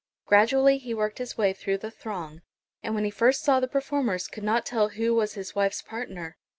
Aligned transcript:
Gradually 0.25 0.79
he 0.79 0.95
worked 0.95 1.19
his 1.19 1.37
way 1.37 1.53
through 1.53 1.77
the 1.77 1.91
throng, 1.91 2.41
and 2.81 2.95
when 2.95 3.03
he 3.03 3.11
first 3.11 3.43
saw 3.43 3.59
the 3.59 3.67
performers 3.67 4.27
could 4.27 4.43
not 4.43 4.65
tell 4.65 4.89
who 4.89 5.13
was 5.13 5.35
his 5.35 5.53
wife's 5.53 5.83
partner. 5.83 6.37